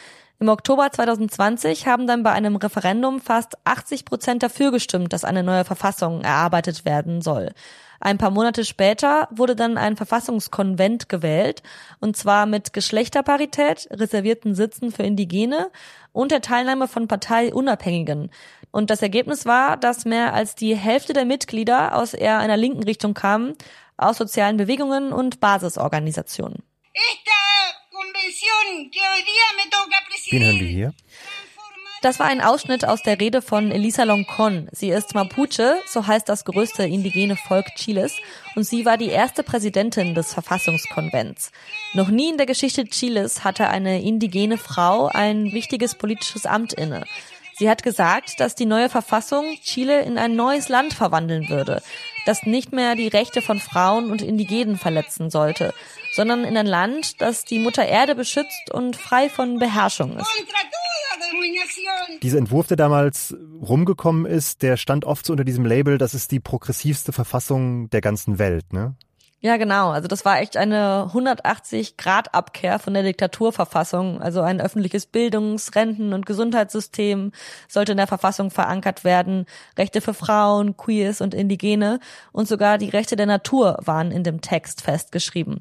[0.41, 5.43] Im Oktober 2020 haben dann bei einem Referendum fast 80 Prozent dafür gestimmt, dass eine
[5.43, 7.51] neue Verfassung erarbeitet werden soll.
[7.99, 11.61] Ein paar Monate später wurde dann ein Verfassungskonvent gewählt,
[11.99, 15.69] und zwar mit Geschlechterparität, reservierten Sitzen für Indigene
[16.11, 18.31] und der Teilnahme von Parteiunabhängigen.
[18.71, 22.81] Und das Ergebnis war, dass mehr als die Hälfte der Mitglieder aus eher einer linken
[22.81, 23.53] Richtung kamen,
[23.95, 26.63] aus sozialen Bewegungen und Basisorganisationen.
[30.31, 30.93] Wen hören wir hier?
[32.01, 34.67] Das war ein Ausschnitt aus der Rede von Elisa Loncon.
[34.71, 38.17] Sie ist Mapuche, so heißt das größte indigene Volk Chiles,
[38.55, 41.51] und sie war die erste Präsidentin des Verfassungskonvents.
[41.93, 47.05] Noch nie in der Geschichte Chiles hatte eine indigene Frau ein wichtiges politisches Amt inne.
[47.57, 51.83] Sie hat gesagt, dass die neue Verfassung Chile in ein neues Land verwandeln würde,
[52.25, 55.71] das nicht mehr die Rechte von Frauen und Indigenen verletzen sollte,
[56.13, 60.27] sondern in ein Land, das die Mutter Erde beschützt und frei von Beherrschung ist.
[62.21, 66.31] Dieser Entwurf, der damals rumgekommen ist, der stand oft so unter diesem Label, das ist
[66.31, 68.95] die progressivste Verfassung der ganzen Welt, ne?
[69.43, 69.89] Ja, genau.
[69.89, 74.21] Also das war echt eine 180-Grad-Abkehr von der Diktaturverfassung.
[74.21, 77.31] Also ein öffentliches Bildungs-, Renten- und Gesundheitssystem
[77.67, 79.47] sollte in der Verfassung verankert werden.
[79.79, 81.99] Rechte für Frauen, Queers und Indigene
[82.31, 85.59] und sogar die Rechte der Natur waren in dem Text festgeschrieben.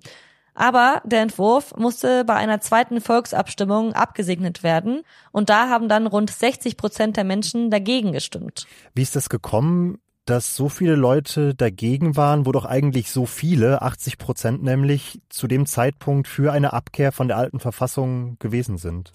[0.61, 5.01] Aber der Entwurf musste bei einer zweiten Volksabstimmung abgesegnet werden
[5.33, 8.67] und da haben dann rund 60 Prozent der Menschen dagegen gestimmt.
[8.95, 13.81] Wie ist das gekommen, dass so viele Leute dagegen waren, wo doch eigentlich so viele,
[13.81, 19.13] 80 Prozent nämlich, zu dem Zeitpunkt für eine Abkehr von der alten Verfassung gewesen sind?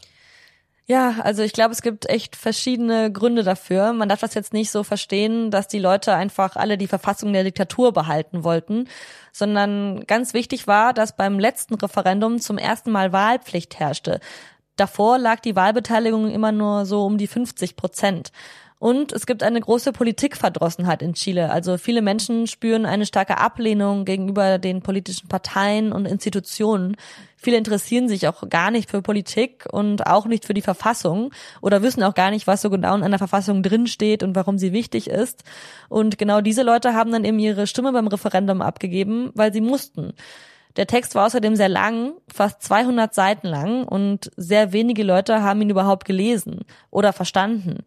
[0.88, 3.92] Ja, also ich glaube, es gibt echt verschiedene Gründe dafür.
[3.92, 7.44] Man darf das jetzt nicht so verstehen, dass die Leute einfach alle die Verfassung der
[7.44, 8.88] Diktatur behalten wollten,
[9.32, 14.20] sondern ganz wichtig war, dass beim letzten Referendum zum ersten Mal Wahlpflicht herrschte.
[14.76, 18.32] Davor lag die Wahlbeteiligung immer nur so um die 50 Prozent.
[18.78, 21.50] Und es gibt eine große Politikverdrossenheit in Chile.
[21.50, 26.98] Also viele Menschen spüren eine starke Ablehnung gegenüber den politischen Parteien und Institutionen.
[27.38, 31.84] Viele interessieren sich auch gar nicht für Politik und auch nicht für die Verfassung oder
[31.84, 35.10] wissen auch gar nicht, was so genau in einer Verfassung drinsteht und warum sie wichtig
[35.10, 35.44] ist.
[35.88, 40.14] Und genau diese Leute haben dann eben ihre Stimme beim Referendum abgegeben, weil sie mussten.
[40.76, 45.62] Der Text war außerdem sehr lang, fast 200 Seiten lang und sehr wenige Leute haben
[45.62, 47.86] ihn überhaupt gelesen oder verstanden.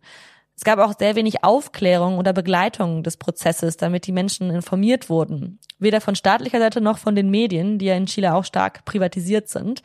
[0.58, 5.60] Es gab auch sehr wenig Aufklärung oder Begleitung des Prozesses, damit die Menschen informiert wurden.
[5.78, 9.48] Weder von staatlicher Seite noch von den Medien, die ja in Chile auch stark privatisiert
[9.48, 9.84] sind.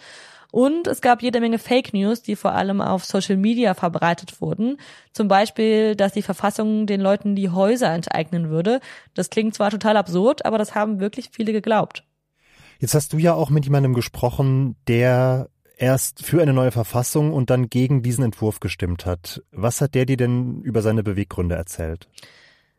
[0.52, 4.78] Und es gab jede Menge Fake News, die vor allem auf Social Media verbreitet wurden.
[5.12, 8.80] Zum Beispiel, dass die Verfassung den Leuten die Häuser enteignen würde.
[9.14, 12.04] Das klingt zwar total absurd, aber das haben wirklich viele geglaubt.
[12.80, 15.50] Jetzt hast du ja auch mit jemandem gesprochen, der
[15.84, 19.44] erst für eine neue Verfassung und dann gegen diesen Entwurf gestimmt hat.
[19.52, 22.08] Was hat der dir denn über seine Beweggründe erzählt?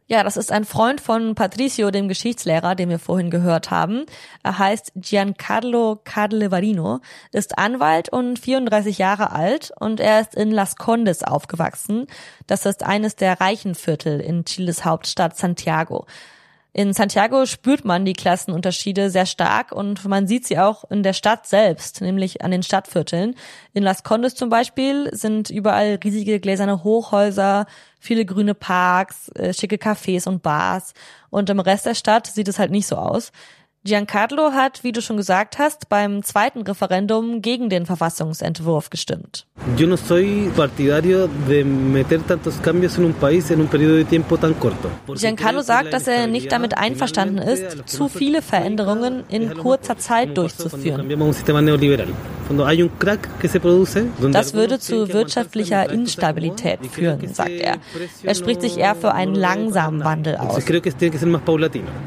[0.07, 4.05] Ja, das ist ein Freund von Patricio, dem Geschichtslehrer, den wir vorhin gehört haben.
[4.43, 7.01] Er heißt Giancarlo Cadlevarino,
[7.33, 12.07] ist Anwalt und 34 Jahre alt und er ist in Las Condes aufgewachsen.
[12.47, 16.07] Das ist eines der reichen Viertel in Chiles Hauptstadt Santiago.
[16.77, 21.13] In Santiago spürt man die Klassenunterschiede sehr stark und man sieht sie auch in der
[21.13, 23.37] Stadt selbst, nämlich an den Stadtvierteln.
[23.75, 27.67] In Las Condes zum Beispiel sind überall riesige gläserne Hochhäuser,
[28.01, 30.95] viele grüne Parks, äh, schicke Cafés und Bars.
[31.31, 33.31] Und im Rest der Stadt sieht es halt nicht so aus.
[33.87, 39.47] Giancarlo hat, wie du schon gesagt hast, beim zweiten Referendum gegen den Verfassungsentwurf gestimmt.
[45.15, 51.07] Giancarlo sagt, dass er nicht damit einverstanden ist, zu viele Veränderungen in kurzer Zeit durchzuführen.
[54.33, 57.77] Das würde zu wirtschaftlicher Instabilität führen, sagt er.
[58.23, 60.63] Er spricht sich eher für einen langsamen Wandel aus.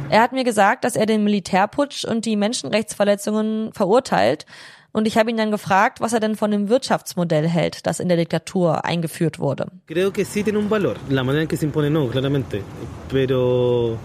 [0.10, 1.24] Er hat mir gesagt, dass er den
[1.68, 4.46] Militärputsch und die Menschenrechtsverletzungen verurteilt.
[4.94, 8.08] Und ich habe ihn dann gefragt, was er denn von dem Wirtschaftsmodell hält, das in
[8.08, 9.68] der Diktatur eingeführt wurde.
[9.86, 12.64] Creo que sí tiene un valor, la manera en que se impone no, claramente,
[13.10, 13.98] pero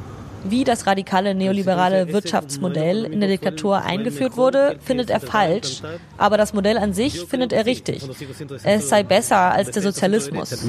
[0.44, 5.82] wie das radikale neoliberale Wirtschaftsmodell in der Diktatur eingeführt wurde, findet er falsch,
[6.18, 8.02] aber das Modell an sich findet er richtig.
[8.62, 10.64] Es sei besser als der Sozialismus.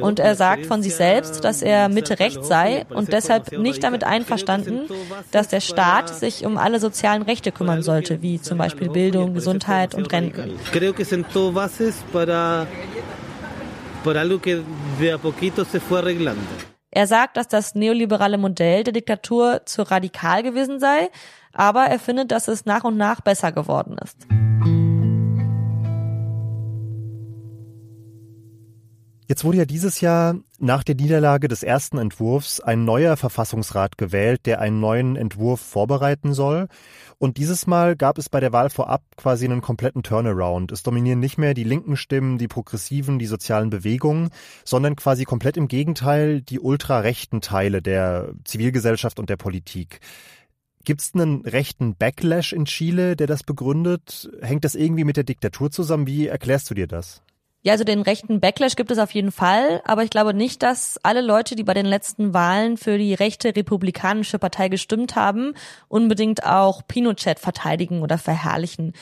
[0.00, 4.82] Und er sagt von sich selbst, dass er Mitte-Recht sei und deshalb nicht damit einverstanden,
[5.30, 9.94] dass der Staat sich um alle sozialen Rechte kümmern sollte, wie zum Beispiel Bildung, Gesundheit
[9.94, 10.52] und Renten
[14.02, 14.62] por algo que
[14.98, 16.42] de a poquito se fue arreglando.
[16.90, 21.08] Er sagt, dass das neoliberale Modell der Diktatur zu radikal gewesen sei,
[21.54, 24.26] aber er findet, dass es nach und nach besser geworden ist.
[29.26, 34.46] Jetzt wurde ja dieses Jahr nach der Niederlage des ersten Entwurfs ein neuer Verfassungsrat gewählt,
[34.46, 36.68] der einen neuen Entwurf vorbereiten soll.
[37.18, 40.70] Und dieses Mal gab es bei der Wahl vorab quasi einen kompletten Turnaround.
[40.70, 44.30] Es dominieren nicht mehr die linken Stimmen, die progressiven, die sozialen Bewegungen,
[44.64, 49.98] sondern quasi komplett im Gegenteil die ultrarechten Teile der Zivilgesellschaft und der Politik.
[50.84, 54.30] Gibt es einen rechten Backlash in Chile, der das begründet?
[54.40, 56.06] Hängt das irgendwie mit der Diktatur zusammen?
[56.06, 57.22] Wie erklärst du dir das?
[57.64, 60.98] Ja, also den rechten Backlash gibt es auf jeden Fall, aber ich glaube nicht, dass
[61.04, 65.54] alle Leute, die bei den letzten Wahlen für die rechte republikanische Partei gestimmt haben,
[65.86, 68.94] unbedingt auch Pinochet verteidigen oder verherrlichen.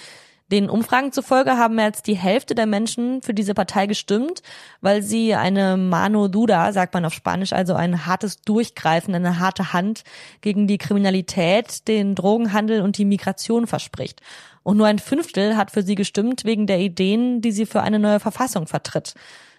[0.52, 4.42] Den Umfragen zufolge haben mehr als die Hälfte der Menschen für diese Partei gestimmt,
[4.80, 9.72] weil sie eine mano duda, sagt man auf Spanisch, also ein hartes Durchgreifen, eine harte
[9.72, 10.02] Hand
[10.40, 14.22] gegen die Kriminalität, den Drogenhandel und die Migration verspricht.
[14.62, 17.98] Und nur ein Fünftel hat für sie gestimmt wegen der Ideen, die sie für eine
[17.98, 19.14] neue Verfassung vertritt.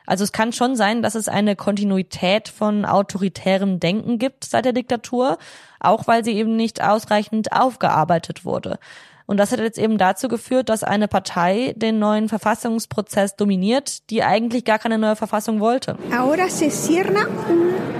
[0.05, 4.73] Also es kann schon sein, dass es eine Kontinuität von autoritärem Denken gibt seit der
[4.73, 5.37] Diktatur,
[5.79, 8.79] auch weil sie eben nicht ausreichend aufgearbeitet wurde.
[9.25, 14.23] Und das hat jetzt eben dazu geführt, dass eine Partei den neuen Verfassungsprozess dominiert, die
[14.23, 15.97] eigentlich gar keine neue Verfassung wollte.
[16.11, 17.90] Ahora se cierra un,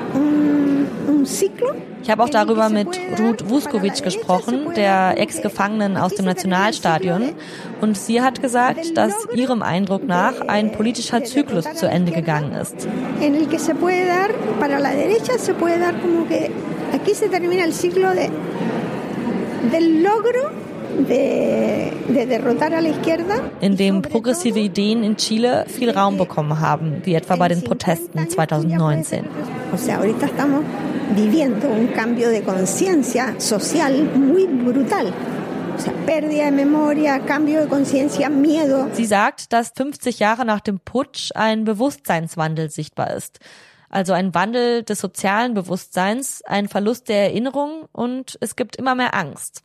[2.04, 2.88] ich habe auch darüber mit
[3.20, 7.34] Ruth Vuskovic gesprochen, der Ex-Gefangenen aus dem Nationalstadion.
[7.80, 12.88] Und sie hat gesagt, dass ihrem Eindruck nach ein politischer Zyklus zu Ende gegangen ist.
[23.62, 28.30] In dem progressive Ideen in Chile viel Raum bekommen haben, wie etwa bei den Protesten
[28.30, 29.26] 2019
[31.16, 35.14] viviendo un cambio de conciencia social muy brutal.
[38.94, 43.40] Sie sagt, dass 50 Jahre nach dem Putsch ein Bewusstseinswandel sichtbar ist.
[43.90, 49.16] Also ein Wandel des sozialen Bewusstseins, ein Verlust der Erinnerung und es gibt immer mehr
[49.16, 49.64] Angst.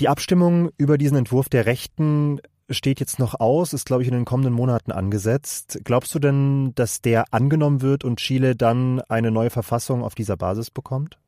[0.00, 4.14] Die Abstimmung über diesen Entwurf der Rechten steht jetzt noch aus, ist, glaube ich, in
[4.14, 5.78] den kommenden Monaten angesetzt.
[5.84, 10.36] Glaubst du denn, dass der angenommen wird und Chile dann eine neue Verfassung auf dieser
[10.36, 11.18] Basis bekommt?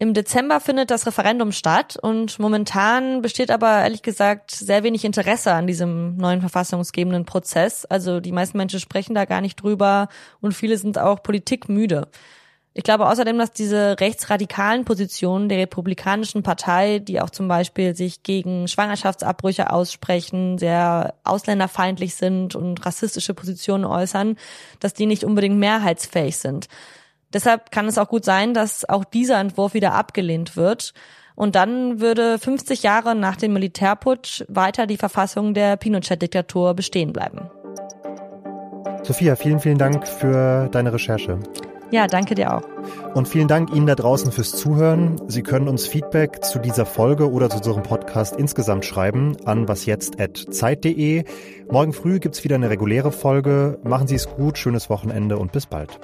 [0.00, 5.52] Im Dezember findet das Referendum statt und momentan besteht aber ehrlich gesagt sehr wenig Interesse
[5.52, 7.84] an diesem neuen verfassungsgebenden Prozess.
[7.84, 10.06] Also die meisten Menschen sprechen da gar nicht drüber
[10.40, 12.06] und viele sind auch politikmüde.
[12.78, 18.22] Ich glaube außerdem, dass diese rechtsradikalen Positionen der Republikanischen Partei, die auch zum Beispiel sich
[18.22, 24.36] gegen Schwangerschaftsabbrüche aussprechen, sehr ausländerfeindlich sind und rassistische Positionen äußern,
[24.78, 26.68] dass die nicht unbedingt mehrheitsfähig sind.
[27.32, 30.94] Deshalb kann es auch gut sein, dass auch dieser Entwurf wieder abgelehnt wird.
[31.34, 37.50] Und dann würde 50 Jahre nach dem Militärputsch weiter die Verfassung der Pinochet-Diktatur bestehen bleiben.
[39.02, 41.40] Sophia, vielen, vielen Dank für deine Recherche.
[41.90, 42.62] Ja, danke dir auch.
[43.14, 45.20] Und vielen Dank Ihnen da draußen fürs Zuhören.
[45.26, 51.24] Sie können uns Feedback zu dieser Folge oder zu unserem Podcast insgesamt schreiben an wasjetzt.zeit.de.
[51.70, 53.78] Morgen früh gibt's wieder eine reguläre Folge.
[53.84, 55.98] Machen Sie es gut, schönes Wochenende und bis bald.